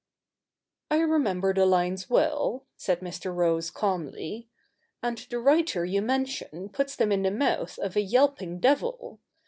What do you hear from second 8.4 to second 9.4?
devil.